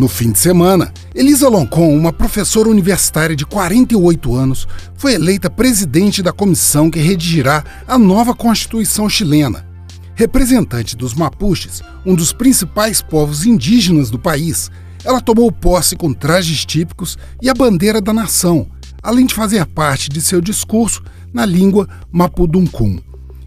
No 0.00 0.08
fim 0.08 0.32
de 0.32 0.38
semana, 0.38 0.90
Elisa 1.14 1.46
Loncon, 1.46 1.94
uma 1.94 2.10
professora 2.10 2.70
universitária 2.70 3.36
de 3.36 3.44
48 3.44 4.34
anos, 4.34 4.66
foi 4.96 5.12
eleita 5.12 5.50
presidente 5.50 6.22
da 6.22 6.32
comissão 6.32 6.90
que 6.90 6.98
redigirá 6.98 7.62
a 7.86 7.98
nova 7.98 8.34
Constituição 8.34 9.10
chilena. 9.10 9.66
Representante 10.14 10.96
dos 10.96 11.12
Mapuches, 11.12 11.82
um 12.06 12.14
dos 12.14 12.32
principais 12.32 13.02
povos 13.02 13.44
indígenas 13.44 14.08
do 14.08 14.18
país, 14.18 14.70
ela 15.04 15.20
tomou 15.20 15.52
posse 15.52 15.94
com 15.94 16.14
trajes 16.14 16.64
típicos 16.64 17.18
e 17.42 17.50
a 17.50 17.54
bandeira 17.54 18.00
da 18.00 18.14
nação, 18.14 18.70
além 19.02 19.26
de 19.26 19.34
fazer 19.34 19.66
parte 19.66 20.08
de 20.08 20.22
seu 20.22 20.40
discurso 20.40 21.02
na 21.30 21.44
língua 21.44 21.86
Mapudungun. 22.10 23.00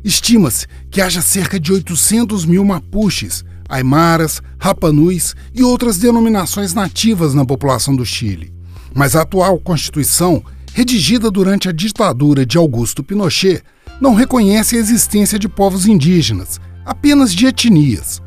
Estima-se 0.04 0.68
que 0.92 1.02
haja 1.02 1.24
cerca 1.24 1.60
de 1.60 1.74
800 1.74 2.46
mil 2.46 2.64
Mapuches, 2.64 3.44
Aimaras, 3.74 4.40
Rapanuis 4.60 5.36
e 5.52 5.64
outras 5.64 5.98
denominações 5.98 6.76
nativas 6.76 7.34
na 7.34 7.44
população 7.44 7.96
do 7.96 8.06
Chile. 8.06 8.54
Mas 8.94 9.16
a 9.16 9.24
atual 9.24 9.60
Constituição, 9.60 10.44
redigida 10.74 11.32
durante 11.32 11.68
a 11.68 11.72
ditadura 11.72 12.46
de 12.46 12.56
Augusto 12.56 13.04
Pinochet, 13.04 13.64
não 14.00 14.14
reconhece 14.14 14.76
a 14.76 14.80
existência 14.80 15.40
de 15.40 15.50
povos 15.50 15.88
indígenas, 15.88 16.62
apenas 16.86 17.34
de 17.34 17.48
etnias. 17.48 18.22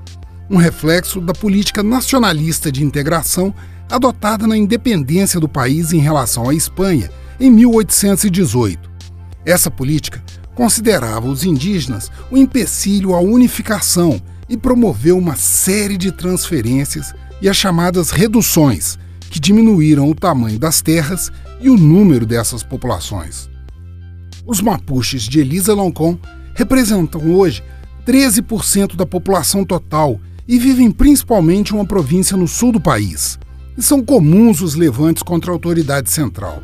Um 0.51 0.57
reflexo 0.57 1.21
da 1.21 1.33
política 1.33 1.80
nacionalista 1.80 2.73
de 2.73 2.83
integração 2.83 3.55
adotada 3.88 4.49
na 4.49 4.57
independência 4.57 5.38
do 5.38 5.49
país 5.49 5.93
em 5.93 5.99
relação 5.99 6.49
à 6.49 6.55
Espanha 6.55 7.09
em 7.38 7.52
1818. 7.52 8.91
Essa 9.45 9.71
política 9.71 10.21
considerava 10.57 11.29
os 11.29 11.45
indígenas 11.45 12.10
o 12.33 12.37
empecilho 12.37 13.15
à 13.15 13.21
unificação 13.21 14.21
e 14.49 14.57
promoveu 14.57 15.19
uma 15.19 15.37
série 15.37 15.97
de 15.97 16.13
transferências 16.13 17.15
e 17.41 17.49
as 17.49 17.57
chamadas 17.57 18.11
reduções, 18.11 18.99
que 19.30 19.41
diminuíram 19.41 20.09
o 20.09 20.15
tamanho 20.15 20.59
das 20.59 20.80
terras 20.80 21.30
e 21.61 21.69
o 21.69 21.77
número 21.77 22.25
dessas 22.25 22.63
populações. 22.63 23.49
Os 24.47 24.61
mapuches 24.61 25.23
de 25.23 25.41
Elisa 25.41 25.75
Loncon 25.75 26.19
representam 26.55 27.21
hoje 27.35 27.63
13% 28.07 28.95
da 28.95 29.05
população 29.05 29.65
total 29.65 30.21
e 30.47 30.59
vivem 30.59 30.91
principalmente 30.91 31.71
em 31.71 31.75
uma 31.75 31.85
província 31.85 32.37
no 32.37 32.47
sul 32.47 32.71
do 32.71 32.81
país. 32.81 33.38
E 33.77 33.83
são 33.83 34.03
comuns 34.03 34.63
os 34.63 34.75
levantes 34.75 35.23
contra 35.23 35.51
a 35.51 35.55
autoridade 35.55 36.10
central, 36.10 36.63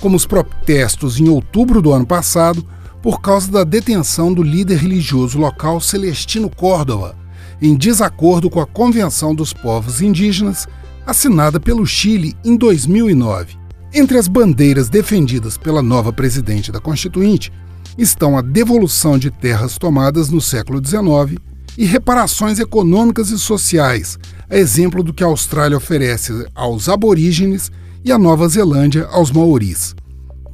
como 0.00 0.16
os 0.16 0.24
protestos 0.24 1.18
em 1.18 1.28
outubro 1.28 1.82
do 1.82 1.92
ano 1.92 2.06
passado 2.06 2.64
por 3.02 3.20
causa 3.20 3.50
da 3.50 3.64
detenção 3.64 4.32
do 4.32 4.42
líder 4.42 4.78
religioso 4.78 5.38
local 5.38 5.80
Celestino 5.80 6.48
Córdova, 6.48 7.14
em 7.60 7.74
desacordo 7.74 8.50
com 8.50 8.60
a 8.60 8.66
Convenção 8.66 9.34
dos 9.34 9.52
Povos 9.52 10.00
Indígenas, 10.00 10.66
assinada 11.06 11.60
pelo 11.60 11.86
Chile 11.86 12.34
em 12.44 12.56
2009. 12.56 13.56
Entre 13.92 14.18
as 14.18 14.26
bandeiras 14.26 14.88
defendidas 14.88 15.56
pela 15.56 15.82
nova 15.82 16.12
presidente 16.12 16.72
da 16.72 16.80
Constituinte 16.80 17.52
estão 17.96 18.36
a 18.36 18.42
devolução 18.42 19.16
de 19.18 19.30
terras 19.30 19.78
tomadas 19.78 20.30
no 20.30 20.40
século 20.40 20.84
XIX 20.84 21.40
e 21.76 21.84
reparações 21.84 22.58
econômicas 22.58 23.30
e 23.30 23.38
sociais, 23.38 24.18
a 24.48 24.56
exemplo 24.56 25.02
do 25.02 25.12
que 25.12 25.22
a 25.22 25.26
Austrália 25.26 25.76
oferece 25.76 26.46
aos 26.54 26.88
aborígenes 26.88 27.70
e 28.04 28.12
a 28.12 28.18
Nova 28.18 28.48
Zelândia 28.48 29.06
aos 29.10 29.30
maoris. 29.30 29.94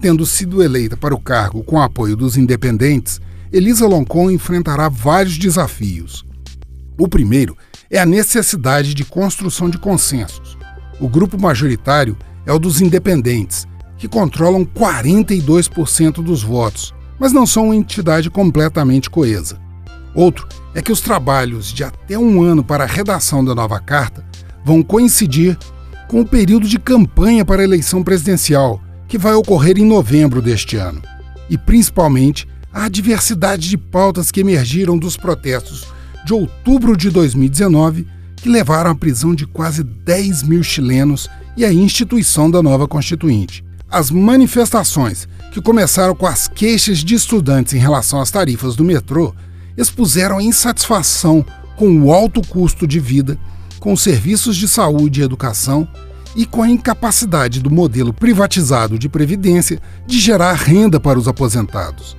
Tendo 0.00 0.25
sido 0.25 0.62
eleita 0.62 0.97
para 0.97 1.14
o 1.14 1.20
cargo 1.20 1.62
com 1.62 1.80
apoio 1.80 2.16
dos 2.16 2.36
independentes, 2.36 3.20
Elisa 3.52 3.86
Loncon 3.86 4.30
enfrentará 4.30 4.88
vários 4.88 5.36
desafios. 5.36 6.25
O 7.01 7.09
primeiro 7.09 7.56
é 7.91 7.98
a 7.98 8.05
necessidade 8.05 8.93
de 8.93 9.06
construção 9.06 9.70
de 9.70 9.79
consensos. 9.79 10.59
O 11.01 11.09
grupo 11.09 11.41
majoritário 11.41 12.15
é 12.45 12.53
o 12.53 12.59
dos 12.59 12.83
independentes, 12.83 13.67
que 13.97 14.06
controlam 14.06 14.67
42% 14.67 16.22
dos 16.22 16.43
votos, 16.43 16.94
mas 17.19 17.33
não 17.33 17.47
são 17.47 17.66
uma 17.66 17.77
entidade 17.77 18.28
completamente 18.28 19.09
coesa. 19.09 19.59
Outro 20.15 20.47
é 20.75 20.83
que 20.83 20.93
os 20.93 21.00
trabalhos 21.00 21.72
de 21.72 21.83
até 21.84 22.19
um 22.19 22.43
ano 22.43 22.62
para 22.62 22.84
a 22.84 22.87
redação 22.87 23.43
da 23.43 23.55
nova 23.55 23.81
carta 23.81 24.22
vão 24.62 24.83
coincidir 24.83 25.56
com 26.06 26.21
o 26.21 26.27
período 26.27 26.69
de 26.69 26.78
campanha 26.78 27.47
para 27.47 27.62
a 27.62 27.65
eleição 27.65 28.03
presidencial, 28.03 28.78
que 29.09 29.16
vai 29.16 29.33
ocorrer 29.33 29.78
em 29.78 29.87
novembro 29.87 30.43
deste 30.43 30.77
ano, 30.77 31.00
e 31.49 31.56
principalmente 31.56 32.47
a 32.71 32.91
diversidade 32.91 33.71
de 33.71 33.78
pautas 33.78 34.31
que 34.31 34.41
emergiram 34.41 34.99
dos 34.99 35.16
protestos 35.16 35.89
de 36.30 36.34
outubro 36.34 36.96
de 36.96 37.10
2019 37.10 38.06
que 38.36 38.48
levaram 38.48 38.92
à 38.92 38.94
prisão 38.94 39.34
de 39.34 39.48
quase 39.48 39.82
10 39.82 40.44
mil 40.44 40.62
chilenos 40.62 41.28
e 41.56 41.64
à 41.64 41.72
instituição 41.72 42.48
da 42.48 42.62
nova 42.62 42.86
Constituinte. 42.86 43.64
As 43.91 44.12
manifestações, 44.12 45.26
que 45.50 45.60
começaram 45.60 46.14
com 46.14 46.26
as 46.26 46.46
queixas 46.46 46.98
de 46.98 47.16
estudantes 47.16 47.74
em 47.74 47.78
relação 47.78 48.20
às 48.20 48.30
tarifas 48.30 48.76
do 48.76 48.84
metrô, 48.84 49.34
expuseram 49.76 50.38
a 50.38 50.42
insatisfação 50.42 51.44
com 51.74 52.00
o 52.00 52.12
alto 52.12 52.41
custo 52.47 52.86
de 52.86 53.00
vida, 53.00 53.36
com 53.80 53.92
os 53.92 54.00
serviços 54.00 54.56
de 54.56 54.68
saúde 54.68 55.20
e 55.20 55.24
educação 55.24 55.88
e 56.36 56.47
com 56.47 56.62
a 56.62 56.70
incapacidade 56.70 57.60
do 57.60 57.72
modelo 57.72 58.12
privatizado 58.12 58.97
de 58.97 59.08
previdência 59.08 59.80
de 60.06 60.20
gerar 60.20 60.54
renda 60.54 61.00
para 61.00 61.18
os 61.18 61.26
aposentados. 61.26 62.16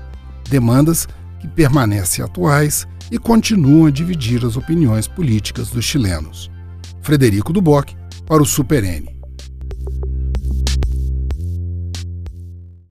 Demandas 0.50 1.08
que 1.40 1.48
permanecem 1.48 2.26
atuais 2.26 2.86
e 3.12 3.20
continuam 3.20 3.86
a 3.86 3.92
dividir 3.92 4.46
as 4.46 4.56
opiniões 4.56 5.08
políticas 5.08 5.70
dos 5.70 5.84
chilenos. 5.84 6.50
Frederico 7.02 7.52
Duboc, 7.52 7.94
para 8.26 8.42
o 8.42 8.46
Super 8.46 8.84
N. 8.84 9.21